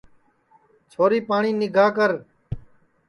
چھوری 0.91 1.19
پاٹؔی 1.27 1.51
نیم 1.59 1.71
گرم 1.75 1.91
کر 1.95 2.11